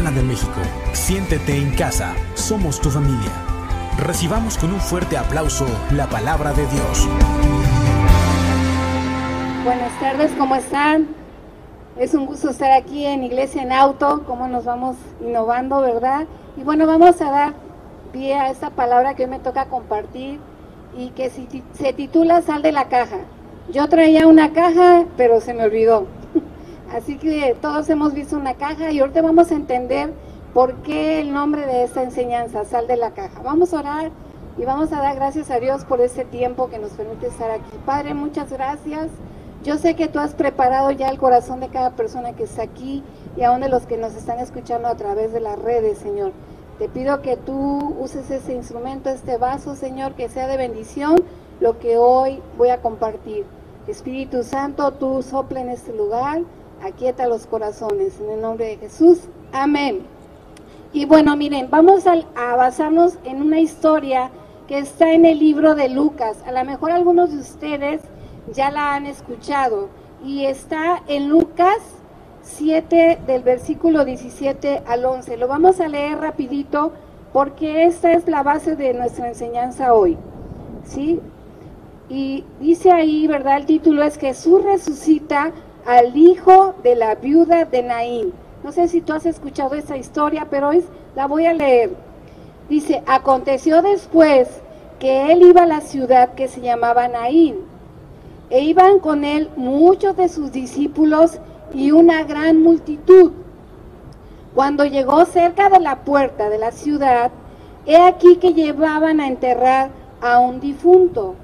[0.00, 0.60] De México.
[0.92, 3.30] Siéntete en casa, somos tu familia.
[3.98, 7.06] Recibamos con un fuerte aplauso la palabra de Dios.
[9.62, 11.08] Buenas tardes, ¿cómo están?
[11.98, 16.26] Es un gusto estar aquí en Iglesia en Auto, cómo nos vamos innovando, ¿verdad?
[16.56, 17.52] Y bueno, vamos a dar
[18.10, 20.40] pie a esta palabra que hoy me toca compartir
[20.96, 23.18] y que se titula Sal de la caja.
[23.70, 26.06] Yo traía una caja, pero se me olvidó.
[26.92, 30.12] Así que todos hemos visto una caja y ahorita vamos a entender
[30.52, 33.40] por qué el nombre de esta enseñanza, Sal de la caja.
[33.42, 34.10] Vamos a orar
[34.58, 37.70] y vamos a dar gracias a Dios por este tiempo que nos permite estar aquí.
[37.86, 39.08] Padre, muchas gracias.
[39.62, 43.04] Yo sé que tú has preparado ya el corazón de cada persona que está aquí
[43.36, 46.32] y aún de los que nos están escuchando a través de las redes, Señor.
[46.78, 51.16] Te pido que tú uses ese instrumento, este vaso, Señor, que sea de bendición
[51.60, 53.44] lo que hoy voy a compartir.
[53.86, 56.40] Espíritu Santo, tú sopla en este lugar,
[56.82, 58.20] aquieta los corazones.
[58.20, 59.20] En el nombre de Jesús.
[59.52, 60.02] Amén.
[60.92, 64.30] Y bueno, miren, vamos a, basarnos en una historia
[64.66, 66.38] que está en el libro de Lucas.
[66.46, 68.00] A lo mejor algunos de ustedes
[68.52, 69.88] ya la han escuchado
[70.24, 71.78] y está en Lucas
[72.42, 75.36] 7 del versículo 17 al 11.
[75.36, 76.92] Lo vamos a leer rapidito
[77.32, 80.16] porque esta es la base de nuestra enseñanza hoy.
[80.84, 81.20] ¿Sí?
[82.08, 83.58] Y dice ahí, ¿verdad?
[83.58, 85.52] El título es Jesús resucita
[85.86, 88.32] al hijo de la viuda de Naín.
[88.62, 91.90] No sé si tú has escuchado esa historia, pero hoy la voy a leer.
[92.68, 94.48] Dice, aconteció después
[94.98, 97.56] que él iba a la ciudad que se llamaba Naín,
[98.50, 101.38] e iban con él muchos de sus discípulos
[101.72, 103.32] y una gran multitud.
[104.54, 107.30] Cuando llegó cerca de la puerta de la ciudad,
[107.86, 109.90] he aquí que llevaban a enterrar
[110.20, 111.36] a un difunto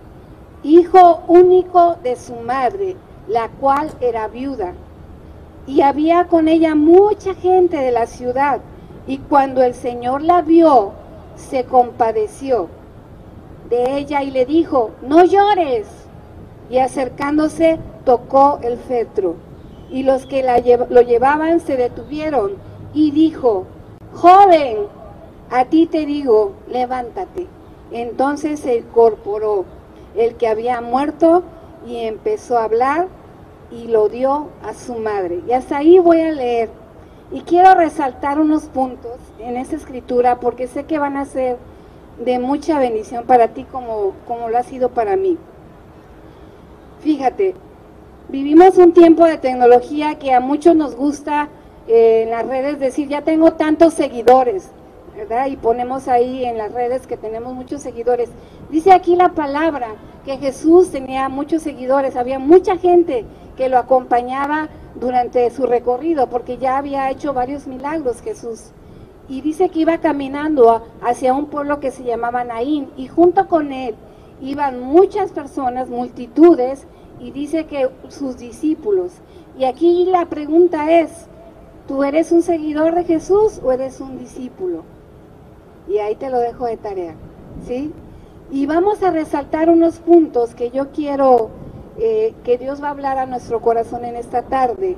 [0.67, 2.97] hijo único de su madre,
[3.29, 4.75] la cual era viuda.
[5.67, 8.61] Y había con ella mucha gente de la ciudad,
[9.07, 10.93] y cuando el Señor la vio,
[11.37, 12.69] se compadeció
[13.69, 15.87] de ella y le dijo, no llores.
[16.71, 19.37] Y acercándose, tocó el fetro.
[19.91, 22.55] Y los que la lo llevaban se detuvieron
[22.93, 23.67] y dijo,
[24.13, 24.79] joven,
[25.51, 27.47] a ti te digo, levántate.
[27.93, 29.65] Entonces se incorporó
[30.17, 31.45] el que había muerto
[31.87, 33.07] y empezó a hablar
[33.71, 35.41] y lo dio a su madre.
[35.49, 36.71] Y hasta ahí voy a leer.
[37.33, 41.57] Y quiero resaltar unos puntos en esa escritura porque sé que van a ser
[42.25, 45.37] de mucha bendición para ti como, como lo ha sido para mí.
[47.01, 47.55] Fíjate,
[48.29, 51.49] vivimos un tiempo de tecnología que a muchos nos gusta
[51.89, 54.71] eh, en las redes decir, ya tengo tantos seguidores,
[55.17, 55.47] ¿verdad?
[55.47, 58.31] Y ponemos ahí en las redes que tenemos muchos seguidores.
[58.71, 59.89] Dice aquí la palabra
[60.25, 63.25] que Jesús tenía muchos seguidores, había mucha gente
[63.57, 68.71] que lo acompañaba durante su recorrido, porque ya había hecho varios milagros Jesús.
[69.29, 73.73] Y dice que iba caminando hacia un pueblo que se llamaba Naín, y junto con
[73.73, 73.95] él
[74.41, 76.87] iban muchas personas, multitudes,
[77.19, 79.13] y dice que sus discípulos.
[79.59, 81.11] Y aquí la pregunta es,
[81.89, 84.83] ¿tú eres un seguidor de Jesús o eres un discípulo?
[85.89, 87.15] Y ahí te lo dejo de tarea,
[87.67, 87.93] ¿sí?
[88.51, 91.51] Y vamos a resaltar unos puntos que yo quiero
[91.99, 94.97] eh, que Dios va a hablar a nuestro corazón en esta tarde.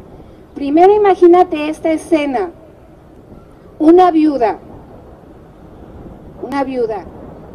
[0.55, 2.51] Primero imagínate esta escena,
[3.79, 4.59] una viuda,
[6.43, 7.05] una viuda,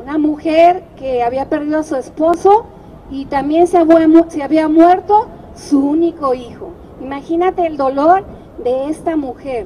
[0.01, 2.65] una mujer que había perdido a su esposo
[3.09, 6.69] y también se había, se había muerto su único hijo.
[7.01, 8.23] Imagínate el dolor
[8.63, 9.65] de esta mujer.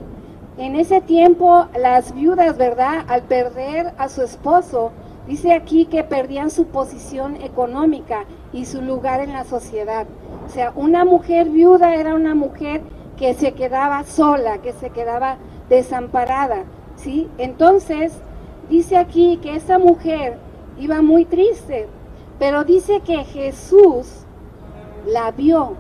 [0.58, 3.06] En ese tiempo las viudas, ¿verdad?
[3.08, 4.92] Al perder a su esposo,
[5.28, 10.08] dice aquí que perdían su posición económica y su lugar en la sociedad.
[10.46, 12.82] O sea, una mujer viuda era una mujer
[13.18, 15.38] que se quedaba sola, que se quedaba
[15.70, 16.64] desamparada,
[16.96, 17.28] ¿sí?
[17.38, 18.14] Entonces,
[18.70, 20.38] dice aquí que esa mujer
[20.80, 21.88] iba muy triste,
[22.40, 24.26] pero dice que Jesús
[25.06, 25.76] la vio.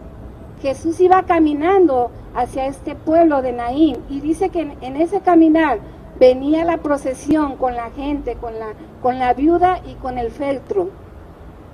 [0.61, 5.79] Jesús iba caminando hacia este pueblo de Naín y dice que en, ese caminar
[6.19, 8.67] venía la procesión con la gente, con la,
[9.01, 10.89] con la viuda y con el feltro.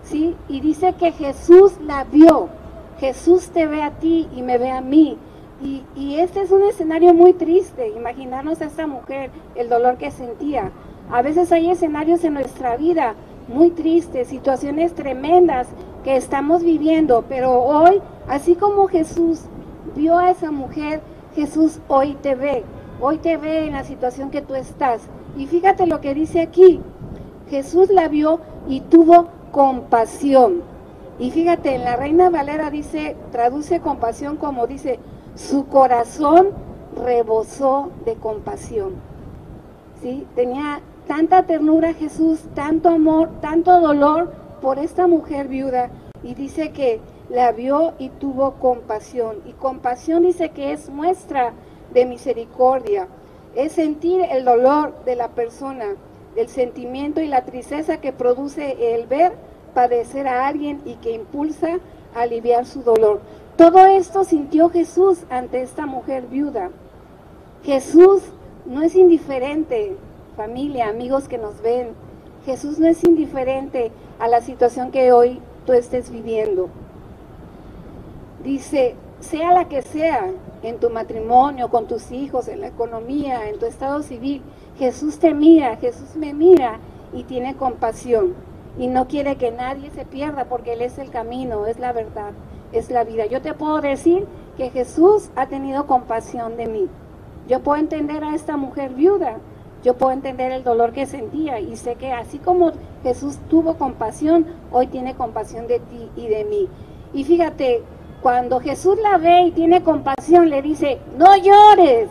[0.03, 0.35] ¿Sí?
[0.49, 2.49] Y dice que Jesús la vio.
[2.99, 5.17] Jesús te ve a ti y me ve a mí.
[5.61, 10.11] Y, y, este es un escenario muy triste, imaginarnos a esta mujer, el dolor que
[10.11, 10.71] sentía.
[11.09, 13.15] A veces hay escenarios en nuestra vida
[13.47, 15.67] muy tristes, situaciones tremendas
[16.03, 19.41] que estamos viviendo, pero hoy, así como Jesús
[19.95, 21.01] vio a esa mujer,
[21.35, 22.63] Jesús hoy te ve,
[23.03, 25.01] hoy te ve en la situación que tú estás.
[25.35, 26.79] Y fíjate lo que dice aquí,
[27.49, 28.39] Jesús la vio
[28.69, 30.61] y tuvo compasión.
[31.19, 34.99] Y fíjate, en la Reina Valera dice, traduce compasión como dice,
[35.35, 36.51] su corazón
[36.95, 38.93] rebosó de compasión.
[40.01, 40.25] ¿Sí?
[40.33, 45.89] Tenía tanta ternura Jesús, tanto amor, tanto dolor por esta mujer viuda.
[46.23, 49.39] Y dice que la vio y tuvo compasión.
[49.45, 51.51] Y compasión dice que es muestra
[51.93, 53.07] de misericordia.
[53.55, 55.95] Es sentir el dolor de la persona,
[56.35, 59.33] el sentimiento y la tristeza que produce el ver
[59.73, 61.79] padecer a alguien y que impulsa
[62.15, 63.21] a aliviar su dolor.
[63.57, 66.71] Todo esto sintió Jesús ante esta mujer viuda.
[67.63, 68.23] Jesús
[68.65, 69.95] no es indiferente,
[70.35, 71.89] familia, amigos que nos ven.
[72.45, 76.69] Jesús no es indiferente a la situación que hoy tú estés viviendo.
[78.43, 80.31] Dice, sea la que sea,
[80.63, 84.41] en tu matrimonio, con tus hijos, en la economía, en tu estado civil,
[84.77, 86.79] Jesús te mira, Jesús me mira
[87.13, 88.33] y tiene compasión
[88.77, 92.31] y no quiere que nadie se pierda porque Él es el camino, es la verdad,
[92.71, 93.25] es la vida.
[93.25, 94.25] Yo te puedo decir
[94.57, 96.87] que Jesús ha tenido compasión de mí.
[97.47, 99.37] Yo puedo entender a esta mujer viuda,
[99.83, 102.71] yo puedo entender el dolor que sentía y sé que así como
[103.03, 106.69] Jesús tuvo compasión, hoy tiene compasión de ti y de mí.
[107.13, 107.83] Y fíjate,
[108.23, 112.09] cuando Jesús la ve y tiene compasión, le dice, no llores.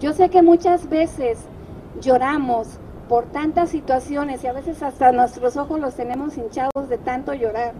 [0.00, 1.38] Yo sé que muchas veces
[2.00, 2.66] lloramos
[3.08, 7.72] por tantas situaciones y a veces hasta nuestros ojos los tenemos hinchados de tanto llorar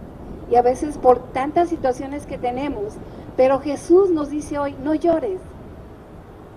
[0.49, 2.93] y a veces por tantas situaciones que tenemos.
[3.35, 5.41] Pero Jesús nos dice hoy, no llores.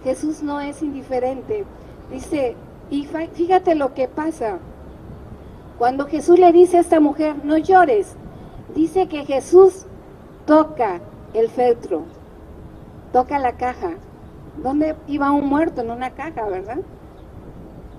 [0.04, 1.64] Jesús no es indiferente.
[2.12, 2.54] Dice,
[2.90, 4.58] y fíjate lo que pasa.
[5.78, 8.14] Cuando Jesús le dice a esta mujer, no llores,
[8.74, 9.86] dice que Jesús
[10.46, 11.00] toca
[11.32, 12.02] el feltro,
[13.12, 13.92] toca la caja.
[14.62, 15.80] ¿Dónde iba un muerto?
[15.80, 16.78] En una caja, ¿verdad?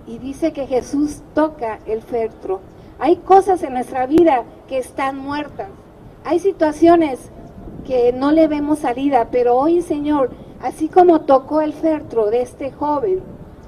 [0.08, 2.62] Y dice que Jesús toca el feltro.
[3.00, 5.68] Hay cosas en nuestra vida que están muertas.
[6.24, 7.30] Hay situaciones
[7.86, 10.32] que no le vemos salida, pero hoy, Señor,
[10.62, 13.22] así como tocó el feltro de este joven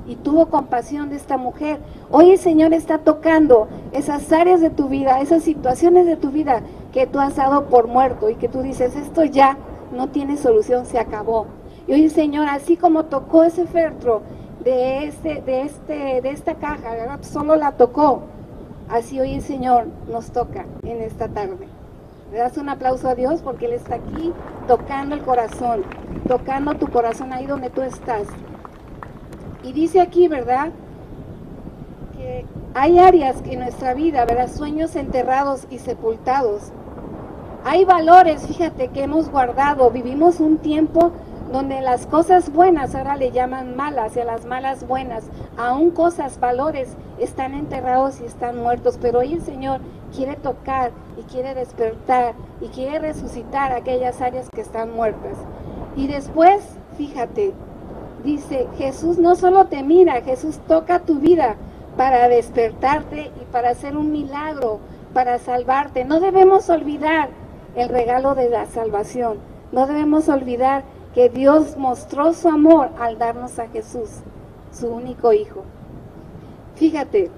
[0.08, 4.88] y tuvo compasión de esta mujer, hoy el Señor está tocando esas áreas de tu
[4.88, 6.62] vida, esas situaciones de tu vida
[6.92, 9.58] que tú has dado por muerto y que tú dices, esto ya
[9.92, 11.48] no tiene solución, se acabó.
[11.88, 14.22] Y hoy, Señor, así como tocó ese feltro
[14.64, 17.20] de, este, de, este, de esta caja, ¿verdad?
[17.22, 18.24] solo la tocó,
[18.90, 21.68] así hoy el Señor nos toca en esta tarde.
[22.32, 24.34] Le das un aplauso a Dios porque Él está aquí
[24.68, 25.84] tocando el corazón,
[26.28, 28.28] tocando tu corazón ahí donde tú estás.
[29.64, 30.72] Y dice aquí, ¿verdad?
[32.18, 32.46] Que
[32.78, 34.50] hay áreas en nuestra vida, ¿verdad?
[34.50, 36.72] Sueños enterrados y sepultados
[37.70, 39.92] hay valores, fíjate, que hemos guardado.
[39.92, 41.12] Vivimos un tiempo
[41.52, 45.26] donde las cosas buenas ahora le llaman malas y a las malas buenas.
[45.58, 48.98] Aún cosas, valores están enterrados y están muertos.
[49.02, 49.82] Pero hoy el Señor
[50.16, 55.36] quiere tocar y quiere despertar y quiere resucitar aquellas áreas que están muertas.
[55.98, 56.64] Y después,
[56.98, 57.54] fíjate,
[58.24, 61.58] dice, Jesús no solo te mira, Jesús toca tu vida
[61.98, 64.80] para despertarte y para hacer un milagro,
[65.14, 66.06] para salvarte.
[66.06, 67.30] No debemos olvidar
[67.76, 69.40] el regalo de la salvación.
[69.72, 74.10] No debemos olvidar que Dios mostró su amor al darnos a Jesús,
[74.72, 75.64] su único hijo.
[76.76, 77.32] Fíjate,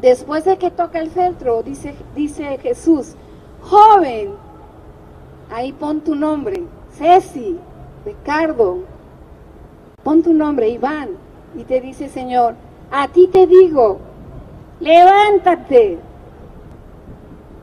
[0.00, 3.14] después de que toca el feltro, dice, dice Jesús,
[3.62, 4.34] joven,
[5.50, 6.64] ahí pon tu nombre,
[6.98, 7.58] Ceci,
[8.04, 8.80] Ricardo,
[10.02, 11.10] pon tu nombre, Iván,
[11.56, 12.54] y te dice Señor,
[12.92, 13.98] a ti te digo,
[14.78, 15.98] levántate.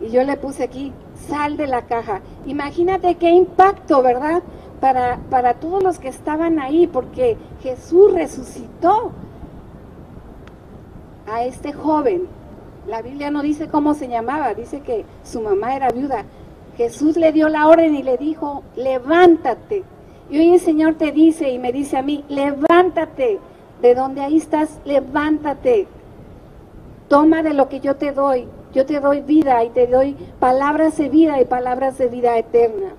[0.02, 0.92] Y yo le puse aquí,
[1.28, 2.22] sal de la caja.
[2.48, 4.42] Imagínate qué impacto, ¿verdad?
[4.82, 9.12] Para, para todos los que estaban ahí, porque Jesús resucitó
[11.32, 12.28] a este joven.
[12.88, 16.26] La Biblia no dice cómo se llamaba, dice que su mamá era viuda.
[16.76, 19.84] Jesús le dio la orden y le dijo, levántate.
[20.32, 23.40] Y hoy el Señor te dice y me dice a mí, levántate.
[23.82, 25.88] De donde ahí estás, levántate.
[27.08, 28.48] Toma de lo que yo te doy.
[28.74, 32.90] Yo te doy vida y te doy palabras de vida y palabras de vida eterna.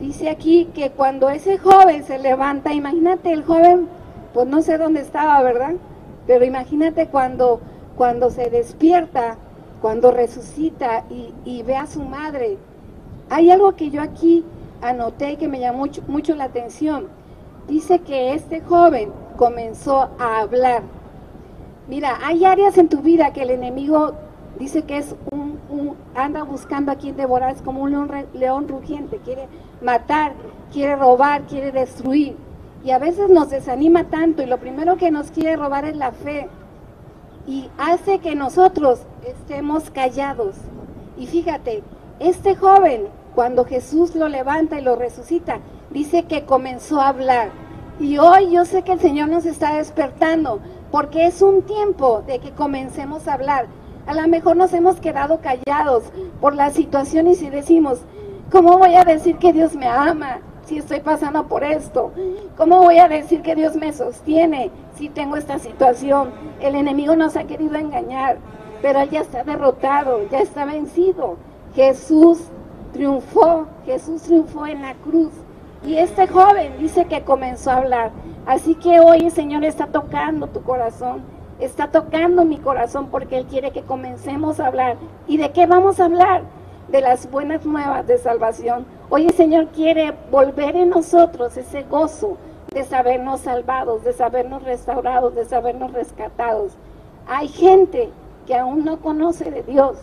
[0.00, 3.88] Dice aquí que cuando ese joven se levanta, imagínate el joven,
[4.34, 5.74] pues no sé dónde estaba, ¿verdad?
[6.26, 7.60] Pero imagínate cuando,
[7.96, 9.38] cuando se despierta,
[9.80, 11.04] cuando resucita
[11.44, 12.58] y, ve a su madre.
[13.30, 14.44] Hay algo que yo aquí
[14.82, 17.06] anoté que me llamó mucho, mucho la atención.
[17.68, 20.82] Dice que este joven comenzó a hablar
[21.88, 24.14] Mira, hay áreas en tu vida que el enemigo
[24.58, 29.18] dice que es un, anda buscando a quien devorar, es como un león, león rugiente,
[29.18, 29.46] quiere
[29.80, 30.32] matar,
[30.72, 32.36] quiere robar, quiere destruir.
[32.82, 36.10] Y a veces nos desanima tanto y lo primero que nos quiere robar es la
[36.10, 36.48] fe.
[37.46, 40.56] Y hace que nosotros estemos callados.
[41.16, 41.84] Y fíjate,
[42.18, 47.65] este joven, cuando Jesús lo levanta y lo resucita, dice que comenzó a hablar.
[47.98, 50.60] Y hoy yo sé que el Señor nos está despertando,
[50.90, 53.68] porque es un tiempo de que comencemos a hablar.
[54.06, 56.04] A lo mejor nos hemos quedado callados
[56.38, 58.00] por la situación y si decimos,
[58.52, 62.12] ¿cómo voy a decir que Dios me ama si estoy pasando por esto?
[62.58, 66.32] ¿Cómo voy a decir que Dios me sostiene si tengo esta situación?
[66.60, 68.36] El enemigo nos ha querido engañar,
[68.82, 71.38] pero él ya está derrotado, ya está vencido.
[71.74, 72.40] Jesús
[72.92, 75.32] triunfó, Jesús triunfó en la cruz.
[75.86, 78.10] Y este joven dice que comenzó a hablar.
[78.44, 81.22] Así que hoy el Señor está tocando tu corazón
[81.58, 84.96] está tocando mi corazón porque Él quiere que comencemos a hablar.
[85.26, 86.42] ¿Y de qué vamos a hablar?
[86.88, 88.86] De las buenas nuevas de salvación.
[89.08, 92.36] Hoy el Señor quiere volver en nosotros ese gozo
[92.72, 96.72] de sabernos salvados, de sabernos restaurados, de sabernos rescatados.
[97.26, 98.10] Hay gente
[98.46, 99.96] que aún no conoce de Dios.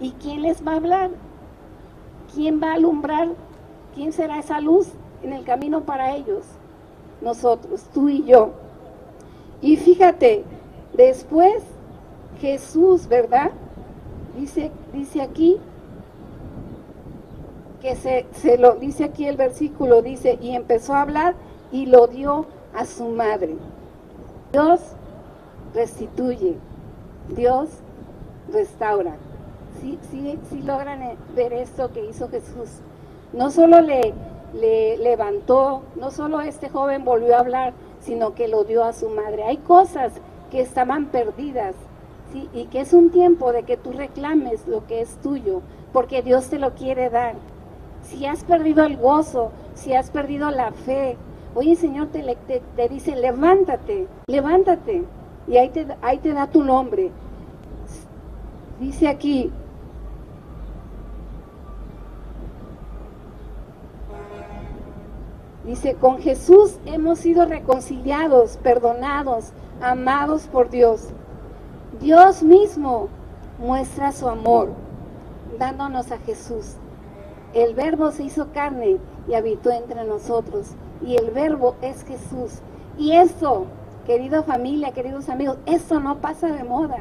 [0.00, 1.10] ¿Y quién les va a hablar?
[2.34, 3.28] ¿Quién va a alumbrar?
[3.94, 4.88] ¿Quién será esa luz
[5.22, 6.44] en el camino para ellos?
[7.20, 8.50] Nosotros, tú y yo.
[9.60, 10.44] Y fíjate,
[10.92, 11.62] Después
[12.40, 13.50] Jesús, ¿verdad?
[14.36, 15.58] Dice, dice aquí
[17.80, 21.34] que se, se, lo dice aquí el versículo, dice, y empezó a hablar
[21.72, 23.56] y lo dio a su madre.
[24.52, 24.80] Dios
[25.74, 26.56] restituye,
[27.34, 27.70] Dios
[28.52, 29.16] restaura.
[29.80, 32.68] Sí, sí, sí logran eh, ver esto que hizo Jesús.
[33.32, 34.12] No solo le,
[34.54, 39.08] le levantó, no solo este joven volvió a hablar, sino que lo dio a su
[39.08, 39.44] madre.
[39.44, 40.12] Hay cosas
[40.50, 41.74] que estaban perdidas,
[42.32, 42.48] ¿sí?
[42.52, 46.48] y que es un tiempo de que tú reclames lo que es tuyo, porque Dios
[46.48, 47.34] te lo quiere dar.
[48.02, 51.16] Si has perdido el gozo, si has perdido la fe,
[51.54, 55.04] hoy el Señor te, dice, levántate, levántate,
[55.46, 57.10] y ahí te da tu nombre.
[58.80, 59.52] Dice aquí,
[65.70, 71.10] Dice, con Jesús hemos sido reconciliados, perdonados, amados por Dios.
[72.00, 73.06] Dios mismo
[73.56, 74.70] muestra su amor
[75.60, 76.74] dándonos a Jesús.
[77.54, 78.96] El verbo se hizo carne
[79.28, 80.72] y habitó entre nosotros.
[81.06, 82.62] Y el verbo es Jesús.
[82.98, 83.66] Y esto,
[84.06, 86.98] querida familia, queridos amigos, esto no pasa de moda.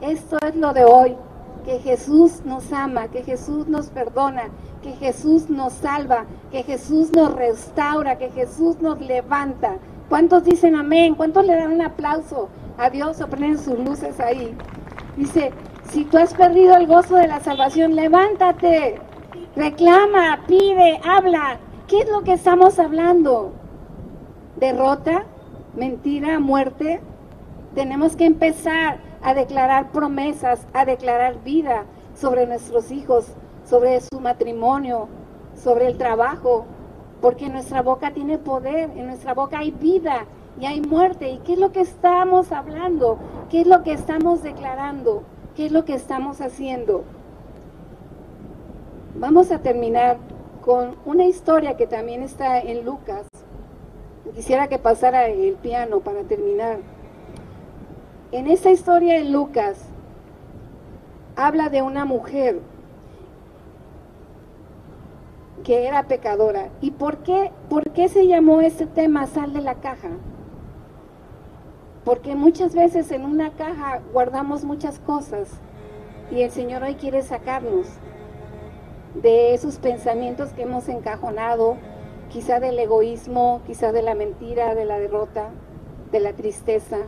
[0.00, 1.16] Esto es lo de hoy.
[1.64, 4.50] Que Jesús nos ama, que Jesús nos perdona,
[4.82, 9.78] que Jesús nos salva, que Jesús nos restaura, que Jesús nos levanta,
[10.08, 11.14] ¿Cuántos dicen amén?
[11.14, 14.54] ¿Cuántos le dan un aplauso a Dios o prenden sus luces ahí?
[15.16, 15.52] Dice,
[15.90, 19.00] si tú has perdido el gozo de la salvación, levántate,
[19.56, 21.58] reclama, pide, habla.
[21.88, 23.52] ¿Qué es lo que estamos hablando?
[24.56, 25.24] ¿Derrota?
[25.74, 26.38] ¿Mentira?
[26.38, 27.00] ¿Muerte?
[27.74, 33.26] Tenemos que empezar a declarar promesas, a declarar vida sobre nuestros hijos,
[33.64, 35.08] sobre su matrimonio,
[35.56, 36.66] sobre el trabajo,
[37.22, 40.26] porque nuestra boca tiene poder, en nuestra boca hay vida
[40.60, 41.30] y hay muerte.
[41.30, 43.18] ¿Y qué es lo que estamos hablando?
[43.50, 45.22] ¿Qué es lo que estamos declarando?
[45.56, 47.04] ¿Qué es lo que estamos haciendo?
[49.14, 50.18] Vamos a terminar
[50.62, 53.26] con una historia que también está en Lucas.
[54.34, 56.78] Quisiera que pasara el piano para terminar.
[58.34, 59.78] En esta historia en Lucas
[61.36, 62.58] habla de una mujer
[65.62, 66.68] que era pecadora.
[66.80, 70.08] ¿Y por qué, por qué se llamó este tema sal de la caja?
[72.04, 75.48] Porque muchas veces en una caja guardamos muchas cosas
[76.32, 77.86] y el Señor hoy quiere sacarnos
[79.14, 81.76] de esos pensamientos que hemos encajonado,
[82.30, 85.50] quizá del egoísmo, quizá de la mentira, de la derrota,
[86.10, 86.98] de la tristeza.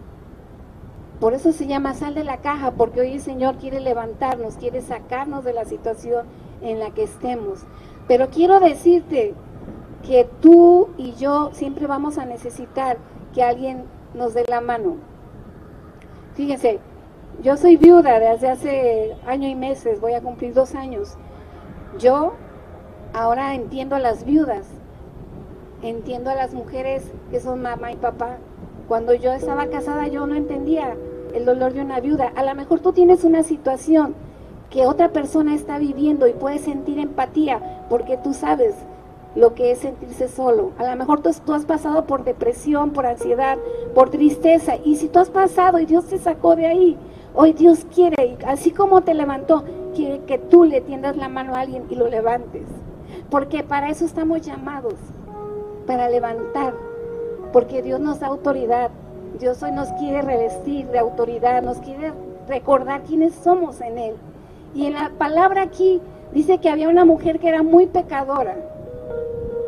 [1.20, 4.82] Por eso se llama sal de la caja, porque hoy el Señor quiere levantarnos, quiere
[4.82, 6.26] sacarnos de la situación
[6.61, 7.61] en la que estemos.
[8.06, 9.35] Pero quiero decirte
[10.06, 12.99] que tú y yo siempre vamos a necesitar
[13.35, 14.96] que alguien nos dé la mano.
[16.35, 16.80] Fíjense,
[17.42, 21.16] yo soy viuda desde hace año y meses, voy a cumplir dos años.
[21.99, 22.35] Yo
[23.12, 24.66] ahora entiendo a las viudas,
[25.82, 28.37] entiendo a las mujeres que son mamá y papá.
[28.88, 30.95] Cuando yo estaba casada yo no entendía
[31.35, 32.33] el dolor de una viuda.
[32.37, 34.14] A lo mejor tú tienes una situación
[34.71, 38.75] que otra persona está viviendo y puedes sentir empatía porque tú sabes
[39.35, 40.71] lo que es sentirse solo.
[40.78, 43.59] A lo mejor tú, tú, has pasado por depresión, por ansiedad,
[43.95, 44.76] por tristeza.
[44.85, 46.97] Y si tú has pasado y Dios te sacó de ahí,
[47.35, 49.64] hoy Dios quiere, así como te levantó,
[49.95, 52.66] quiere que tú le tiendas la mano a alguien y lo levantes.
[53.31, 54.95] Porque para eso estamos llamados,
[55.87, 56.86] para levantar.
[57.52, 58.90] Porque Dios nos da autoridad.
[59.38, 62.12] Dios hoy nos quiere revestir de autoridad, nos quiere
[62.48, 64.14] recordar quiénes somos en Él.
[64.74, 66.00] Y en la palabra aquí
[66.32, 68.56] dice que había una mujer que era muy pecadora.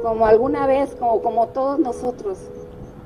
[0.02, 2.38] como alguna vez, como, como todos nosotros,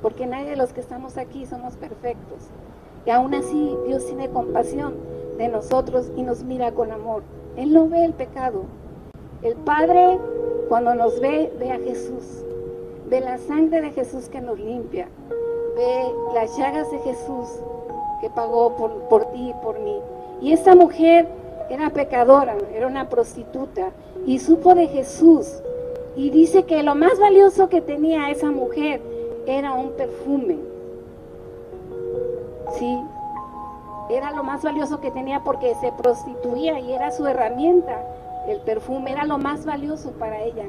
[0.02, 2.50] porque nadie de los que estamos aquí somos perfectos.
[3.06, 4.94] Y aún así Dios tiene compasión
[5.38, 7.22] de nosotros y nos mira con amor.
[7.56, 8.64] Él no ve el pecado.
[9.42, 10.18] El Padre
[10.68, 12.44] cuando nos ve, ve a Jesús.
[13.12, 15.06] Ve la sangre de Jesús que nos limpia.
[15.76, 17.46] Ve las llagas de Jesús
[18.22, 19.98] que pagó por, por ti y por mí.
[20.40, 21.28] Y esta mujer
[21.68, 23.90] era pecadora, era una prostituta
[24.24, 25.46] y supo de Jesús.
[26.16, 29.02] Y dice que lo más valioso que tenía esa mujer
[29.46, 30.56] era un perfume.
[32.78, 32.98] Sí,
[34.08, 38.02] era lo más valioso que tenía porque se prostituía y era su herramienta.
[38.48, 40.64] El perfume era lo más valioso para ella.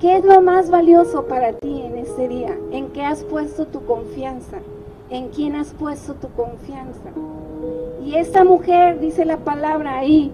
[0.00, 2.56] ¿Qué es lo más valioso para ti en este día?
[2.70, 4.56] ¿En qué has puesto tu confianza?
[5.10, 7.10] ¿En quién has puesto tu confianza?
[8.02, 10.32] Y esta mujer, dice la palabra ahí,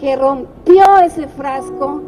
[0.00, 2.02] que rompió ese frasco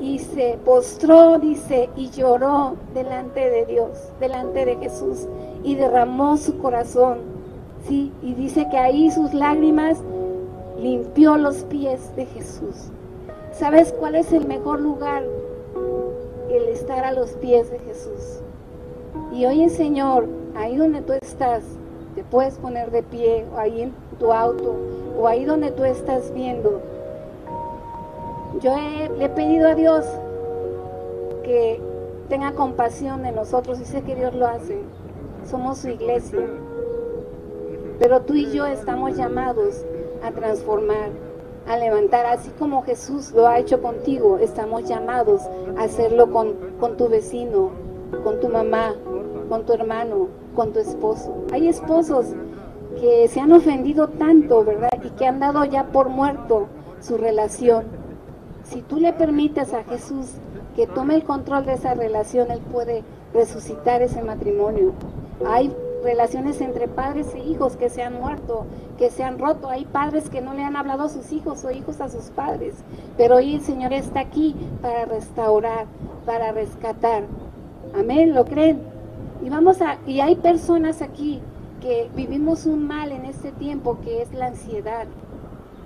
[0.00, 5.26] y se postró, dice, y lloró delante de Dios, delante de Jesús,
[5.64, 7.18] y derramó su corazón,
[7.88, 8.12] ¿sí?
[8.22, 9.98] Y dice que ahí sus lágrimas
[10.80, 12.76] limpió los pies de Jesús.
[13.52, 15.24] ¿Sabes cuál es el mejor lugar?
[16.50, 18.40] El estar a los pies de Jesús.
[19.32, 20.26] Y oye, Señor,
[20.56, 21.62] ahí donde tú estás,
[22.16, 24.74] te puedes poner de pie, o ahí en tu auto,
[25.16, 26.80] o ahí donde tú estás viendo.
[28.60, 28.74] Yo
[29.16, 30.04] le he pedido a Dios
[31.44, 31.80] que
[32.28, 34.78] tenga compasión de nosotros y sé que Dios lo hace.
[35.48, 36.46] Somos su iglesia.
[38.00, 39.84] Pero tú y yo estamos llamados
[40.22, 41.10] a transformar,
[41.70, 45.42] a levantar, así como Jesús lo ha hecho contigo, estamos llamados
[45.76, 47.70] a hacerlo con, con tu vecino,
[48.24, 48.94] con tu mamá,
[49.48, 51.44] con tu hermano, con tu esposo.
[51.52, 52.26] Hay esposos
[53.00, 54.90] que se han ofendido tanto, ¿verdad?
[55.04, 56.66] Y que han dado ya por muerto
[57.00, 57.84] su relación.
[58.64, 60.26] Si tú le permites a Jesús
[60.74, 64.92] que tome el control de esa relación, Él puede resucitar ese matrimonio.
[65.46, 65.72] Hay
[66.02, 68.66] relaciones entre padres e hijos que se han muerto,
[68.98, 69.68] que se han roto.
[69.68, 72.74] Hay padres que no le han hablado a sus hijos o hijos a sus padres.
[73.16, 75.86] Pero hoy el Señor está aquí para restaurar,
[76.26, 77.24] para rescatar.
[77.98, 78.80] Amén, ¿lo creen?
[79.42, 81.40] Y vamos a y hay personas aquí
[81.80, 85.06] que vivimos un mal en este tiempo que es la ansiedad,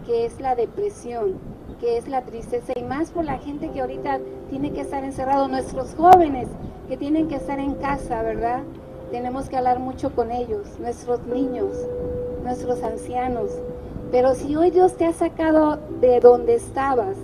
[0.06, 1.34] que es la depresión,
[1.80, 4.18] que es la tristeza y más por la gente que ahorita
[4.50, 6.48] tiene que estar encerrado, nuestros jóvenes
[6.88, 8.62] que tienen que estar en casa, ¿verdad?
[9.10, 11.76] Tenemos que hablar mucho con ellos, nuestros niños,
[12.42, 13.50] nuestros ancianos.
[14.10, 17.16] Pero si hoy Dios te ha sacado de donde estabas,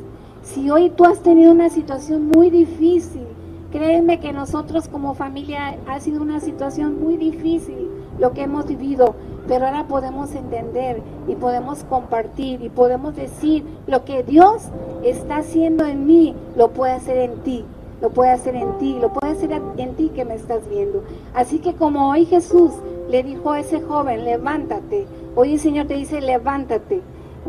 [0.42, 3.26] si hoy tú has tenido una situación muy difícil,
[3.72, 7.88] Créeme que nosotros como familia ha sido una situación muy difícil
[8.18, 9.14] lo que hemos vivido,
[9.46, 14.64] pero ahora podemos entender y podemos compartir y podemos decir lo que Dios
[15.04, 17.64] está haciendo en mí, lo puede hacer en ti,
[18.00, 21.04] lo puede hacer en ti, lo puede hacer en ti que me estás viendo.
[21.34, 22.72] Así que como hoy Jesús
[23.08, 27.02] le dijo a ese joven, levántate, hoy el Señor te dice, levántate,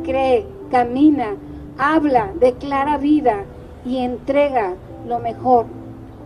[0.03, 1.35] cree, camina,
[1.77, 3.45] habla, declara vida
[3.85, 4.73] y entrega
[5.07, 5.65] lo mejor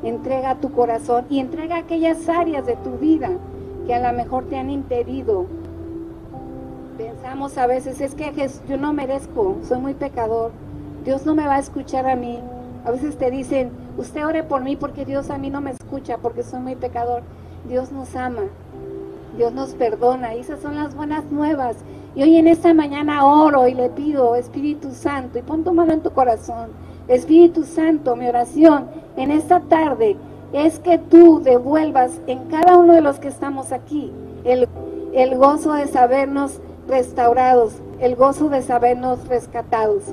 [0.04, 3.32] entrega tu corazón y entrega aquellas áreas de tu vida
[3.86, 5.46] que a lo mejor te han impedido.
[6.98, 8.32] Pensamos a veces, es que
[8.70, 10.52] yo no merezco, soy muy pecador,
[11.04, 12.40] Dios no me va a escuchar a mí.
[12.86, 16.18] A veces te dicen, usted ore por mí porque Dios a mí no me escucha
[16.18, 17.24] porque soy muy pecador.
[17.68, 18.44] Dios nos ama,
[19.38, 21.78] Dios nos perdona y esas son las buenas nuevas.
[22.16, 25.94] Y hoy en esta mañana oro y le pido, Espíritu Santo, y pon tu mano
[25.94, 26.70] en tu corazón.
[27.08, 30.16] Espíritu Santo, mi oración en esta tarde
[30.54, 34.12] es que tú devuelvas en cada uno de los que estamos aquí
[34.46, 34.70] el,
[35.14, 40.04] el gozo de sabernos restaurados, el gozo de sabernos rescatados.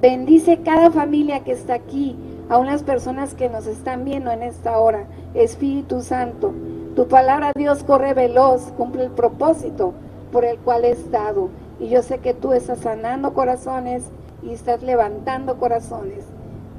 [0.00, 2.16] Bendice cada familia que está aquí,
[2.48, 5.06] a unas personas que nos están viendo en esta hora.
[5.34, 6.52] Espíritu Santo,
[6.94, 9.94] tu palabra Dios corre veloz, cumple el propósito
[10.30, 11.48] por el cual he estado.
[11.80, 14.04] Y yo sé que tú estás sanando corazones
[14.42, 16.24] y estás levantando corazones.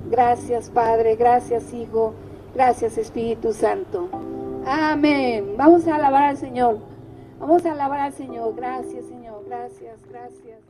[0.10, 2.14] Gracias Padre, gracias Hijo,
[2.54, 4.10] gracias Espíritu Santo.
[4.66, 5.56] Amén.
[5.58, 6.78] Vamos a alabar al Señor.
[7.40, 8.56] Vamos a alabar al Señor.
[8.56, 10.63] Gracias Señor, gracias, gracias.